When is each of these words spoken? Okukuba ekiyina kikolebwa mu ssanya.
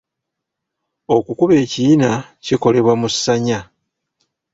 Okukuba 1.15 1.53
ekiyina 1.63 2.11
kikolebwa 2.45 2.93
mu 3.01 3.07
ssanya. 3.13 3.59